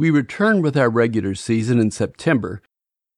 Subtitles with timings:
[0.00, 2.62] We return with our regular season in September,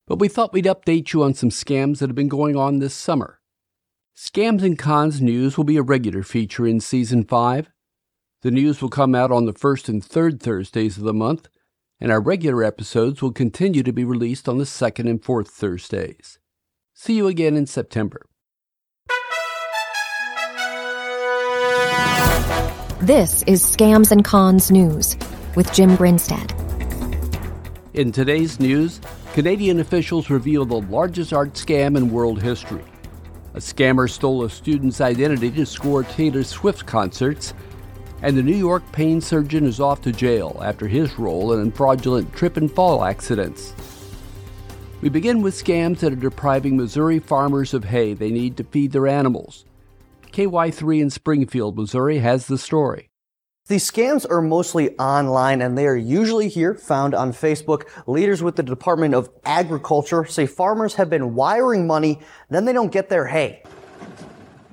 [0.09, 2.93] but we thought we'd update you on some scams that have been going on this
[2.93, 3.39] summer.
[4.17, 7.71] Scams and Cons news will be a regular feature in season 5.
[8.41, 11.49] The news will come out on the first and third Thursdays of the month,
[12.01, 16.41] and our regular episodes will continue to be released on the second and fourth Thursdays.
[16.95, 18.27] See you again in September.
[23.01, 25.17] This is Scams and Cons News
[25.55, 26.62] with Jim Grinstead.
[27.95, 29.03] In today's news,
[29.35, 32.83] Canadian officials reveal the largest art scam in world history.
[33.53, 37.53] A scammer stole a student's identity to score Taylor Swift concerts,
[38.23, 42.33] and the New York pain surgeon is off to jail after his role in fraudulent
[42.33, 43.75] trip and fall accidents.
[45.03, 48.93] We begin with scams that are depriving Missouri farmers of hay they need to feed
[48.93, 49.67] their animals.
[50.33, 53.12] KY3 in Springfield, Missouri has the story.
[53.69, 57.89] These scams are mostly online and they are usually here found on Facebook.
[58.09, 62.91] Leaders with the Department of Agriculture say farmers have been wiring money, then they don't
[62.91, 63.63] get their hay.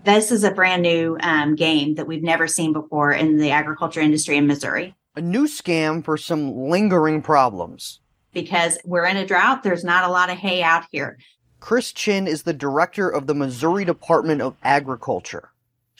[0.06, 4.02] This is a brand new um, game that we've never seen before in the agriculture
[4.02, 4.96] industry in Missouri.
[5.16, 8.00] A new scam for some lingering problems.
[8.34, 11.20] Because we're in a drought, there's not a lot of hay out here.
[11.60, 15.52] Chris Chinn is the director of the Missouri Department of Agriculture.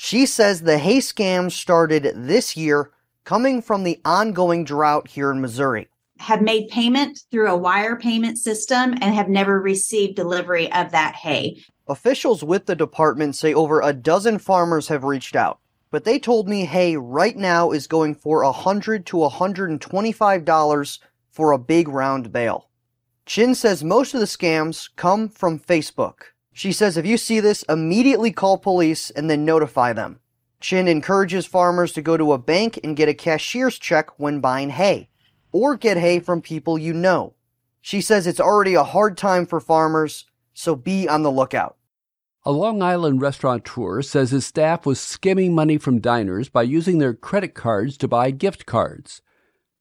[0.02, 2.92] She says the hay scam started this year
[3.26, 5.90] coming from the ongoing drought here in Missouri.
[6.20, 11.16] Have made payment through a wire payment system and have never received delivery of that
[11.16, 11.62] hay.
[11.90, 15.60] Officials with the department say over a dozen farmers have reached out,
[15.92, 21.00] but they told me hay right now is going for a 100 to $125
[21.30, 22.70] for a big round bale.
[23.26, 26.32] Chinn says most of the scams come from Facebook.
[26.60, 30.20] She says if you see this, immediately call police and then notify them.
[30.60, 34.72] Chinn encourages farmers to go to a bank and get a cashier's check when buying
[34.72, 35.08] hay,
[35.54, 37.34] or get hay from people you know.
[37.80, 41.78] She says it's already a hard time for farmers, so be on the lookout.
[42.44, 47.14] A Long Island restaurateur says his staff was skimming money from diners by using their
[47.14, 49.22] credit cards to buy gift cards.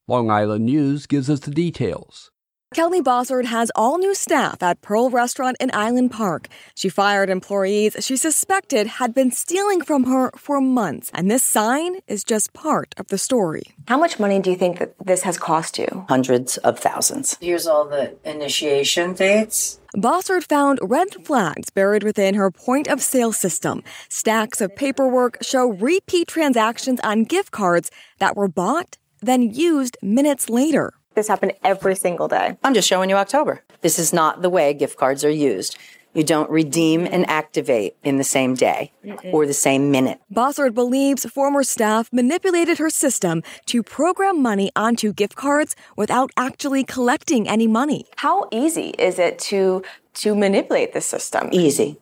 [0.06, 2.31] Long Island News gives us the details.
[2.75, 6.49] Kelly Bossard has all new staff at Pearl Restaurant in Island Park.
[6.75, 11.97] She fired employees she suspected had been stealing from her for months, and this sign
[12.07, 13.62] is just part of the story.
[13.89, 16.05] How much money do you think that this has cost you?
[16.11, 17.39] Hundreds of thousands.
[17.41, 19.81] Here's all the initiation dates.
[19.97, 23.83] Bossard found red flags buried within her point of sale system.
[24.11, 30.51] Stacks of paperwork show repeat transactions on gift cards that were bought, then used minutes
[30.51, 30.93] later.
[31.19, 32.56] This happened every single day.
[32.62, 33.65] I'm just showing you October.
[33.81, 35.77] This is not the way gift cards are used.
[36.15, 38.93] You don't redeem and activate in the same day
[39.33, 40.21] or the same minute.
[40.33, 46.84] Bossard believes former staff manipulated her system to program money onto gift cards without actually
[46.84, 48.07] collecting any money.
[48.19, 49.83] How easy is it to
[50.23, 51.49] to manipulate the system?
[51.51, 51.99] Easy.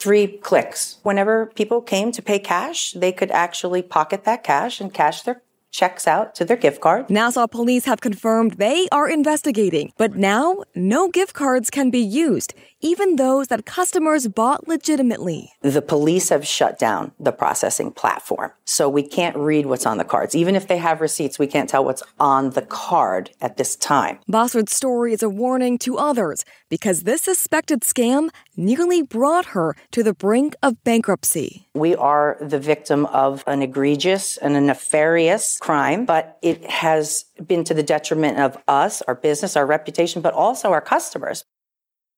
[0.00, 0.98] Three clicks.
[1.04, 5.40] Whenever people came to pay cash, they could actually pocket that cash and cash their
[5.70, 7.10] checks out to their gift card.
[7.10, 12.54] Nassau police have confirmed they are investigating, but now no gift cards can be used,
[12.80, 15.52] even those that customers bought legitimately.
[15.62, 20.04] The police have shut down the processing platform, so we can't read what's on the
[20.04, 20.34] cards.
[20.34, 24.18] Even if they have receipts, we can't tell what's on the card at this time.
[24.28, 30.02] Bossard's story is a warning to others because this suspected scam nearly brought her to
[30.02, 31.68] the brink of bankruptcy.
[31.74, 37.64] We are the victim of an egregious and a nefarious crime, but it has been
[37.64, 41.44] to the detriment of us, our business, our reputation, but also our customers.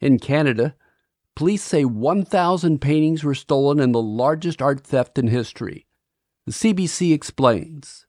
[0.01, 0.75] In Canada,
[1.35, 5.87] police say 1,000 paintings were stolen in the largest art theft in history.
[6.47, 8.07] The CBC explains.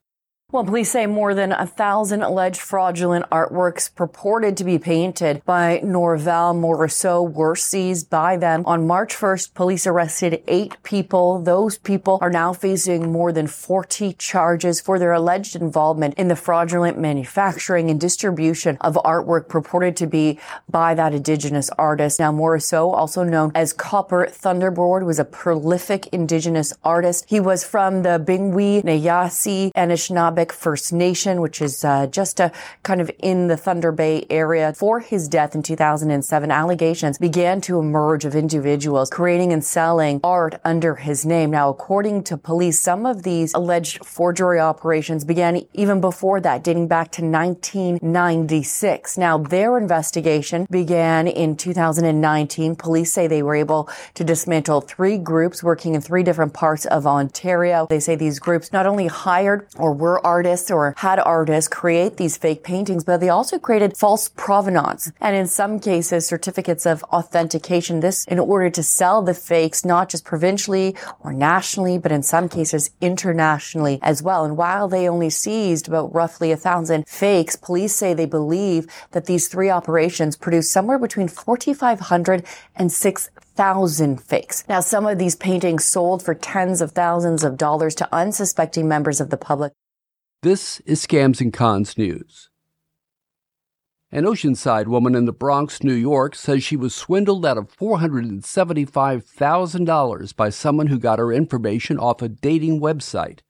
[0.52, 5.80] Well, police say more than a thousand alleged fraudulent artworks purported to be painted by
[5.84, 8.64] Norval Morrisseau were seized by them.
[8.66, 11.40] On March 1st, police arrested eight people.
[11.40, 16.34] Those people are now facing more than 40 charges for their alleged involvement in the
[16.34, 22.18] fraudulent manufacturing and distribution of artwork purported to be by that indigenous artist.
[22.18, 27.26] Now, Morrisseau, also known as Copper Thunderbird, was a prolific indigenous artist.
[27.28, 32.50] He was from the Bingwi, Neyaashi, Anishinaabe First Nation, which is uh, just a
[32.82, 34.72] kind of in the Thunder Bay area.
[34.72, 40.60] For his death in 2007, allegations began to emerge of individuals creating and selling art
[40.64, 41.50] under his name.
[41.50, 46.88] Now, according to police, some of these alleged forgery operations began even before that, dating
[46.88, 49.18] back to 1996.
[49.18, 52.76] Now, their investigation began in 2019.
[52.76, 57.06] Police say they were able to dismantle three groups working in three different parts of
[57.06, 57.86] Ontario.
[57.88, 62.36] They say these groups not only hired or were artists or had artists create these
[62.36, 68.00] fake paintings, but they also created false provenance and in some cases certificates of authentication.
[68.00, 70.94] This in order to sell the fakes, not just provincially
[71.24, 74.44] or nationally, but in some cases internationally as well.
[74.44, 79.26] And while they only seized about roughly a thousand fakes, police say they believe that
[79.26, 82.44] these three operations produced somewhere between 4,500
[82.76, 84.64] and 6,000 fakes.
[84.68, 89.20] Now, some of these paintings sold for tens of thousands of dollars to unsuspecting members
[89.20, 89.72] of the public.
[90.42, 92.48] This is Scams and Cons News.
[94.10, 100.36] An Oceanside woman in the Bronx, New York, says she was swindled out of $475,000
[100.36, 103.40] by someone who got her information off a dating website.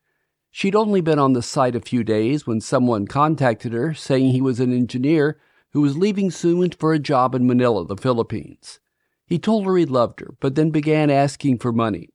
[0.50, 4.40] She'd only been on the site a few days when someone contacted her saying he
[4.40, 5.38] was an engineer
[5.70, 8.80] who was leaving soon for a job in Manila, the Philippines.
[9.24, 12.10] He told her he loved her, but then began asking for money.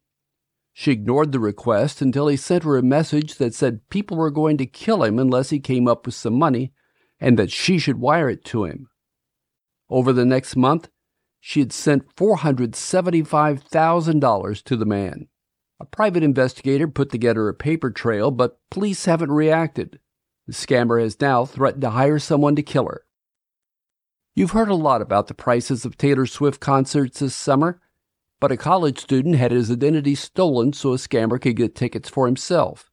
[0.77, 4.57] She ignored the request until he sent her a message that said people were going
[4.57, 6.73] to kill him unless he came up with some money
[7.17, 8.89] and that she should wire it to him.
[9.89, 10.89] Over the next month,
[11.39, 15.29] she had sent $475,000 to the man.
[15.79, 19.99] A private investigator put together a paper trail, but police haven't reacted.
[20.45, 23.05] The scammer has now threatened to hire someone to kill her.
[24.35, 27.79] You've heard a lot about the prices of Taylor Swift concerts this summer,
[28.45, 32.27] but a college student had his identity stolen so a scammer could get tickets for
[32.27, 32.91] himself.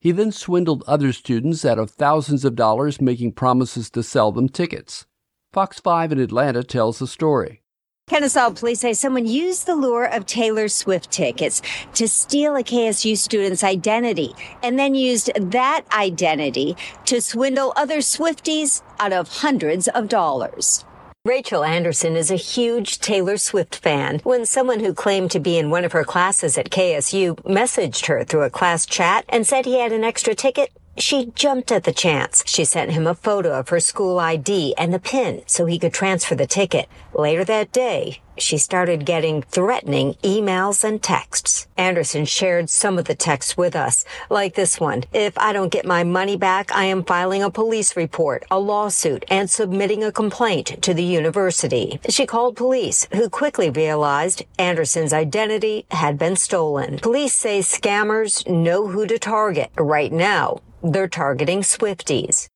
[0.00, 4.48] He then swindled other students out of thousands of dollars, making promises to sell them
[4.48, 5.04] tickets.
[5.52, 7.60] Fox 5 in Atlanta tells the story.
[8.08, 11.60] Kennesaw police say someone used the lure of Taylor Swift tickets
[11.92, 14.32] to steal a KSU student's identity
[14.62, 16.74] and then used that identity
[17.04, 20.86] to swindle other Swifties out of hundreds of dollars.
[21.26, 24.20] Rachel Anderson is a huge Taylor Swift fan.
[24.22, 28.24] When someone who claimed to be in one of her classes at KSU messaged her
[28.24, 31.92] through a class chat and said he had an extra ticket, she jumped at the
[31.92, 32.42] chance.
[32.46, 35.92] She sent him a photo of her school ID and the pin so he could
[35.92, 36.88] transfer the ticket.
[37.12, 41.66] Later that day, she started getting threatening emails and texts.
[41.76, 45.04] Anderson shared some of the texts with us, like this one.
[45.12, 49.24] If I don't get my money back, I am filing a police report, a lawsuit,
[49.28, 52.00] and submitting a complaint to the university.
[52.08, 56.98] She called police, who quickly realized Anderson's identity had been stolen.
[56.98, 59.70] Police say scammers know who to target.
[59.76, 62.48] Right now, they're targeting Swifties.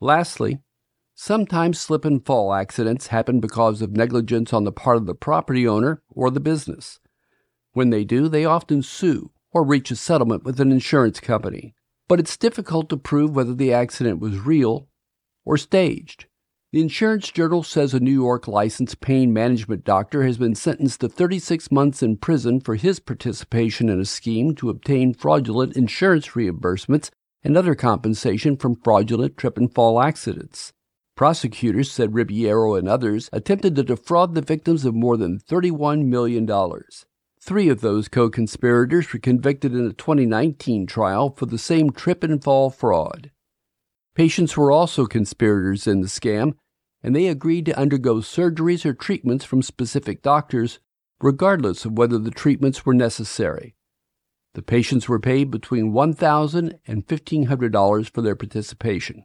[0.00, 0.58] Lastly,
[1.16, 5.66] sometimes slip and fall accidents happen because of negligence on the part of the property
[5.66, 7.00] owner or the business.
[7.72, 11.74] When they do, they often sue or reach a settlement with an insurance company.
[12.06, 14.88] But it's difficult to prove whether the accident was real
[15.44, 16.26] or staged.
[16.72, 21.08] The Insurance Journal says a New York licensed pain management doctor has been sentenced to
[21.08, 27.10] 36 months in prison for his participation in a scheme to obtain fraudulent insurance reimbursements
[27.42, 30.74] and other compensation from fraudulent trip and fall accidents.
[31.16, 36.46] Prosecutors said Ribeiro and others attempted to defraud the victims of more than $31 million.
[37.40, 42.22] Three of those co conspirators were convicted in a 2019 trial for the same trip
[42.22, 43.30] and fall fraud.
[44.14, 46.52] Patients were also conspirators in the scam,
[47.02, 50.80] and they agreed to undergo surgeries or treatments from specific doctors,
[51.22, 53.74] regardless of whether the treatments were necessary.
[54.52, 59.24] The patients were paid between $1,000 and $1,500 for their participation.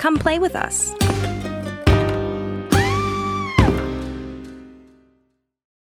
[0.00, 0.94] Come play with us.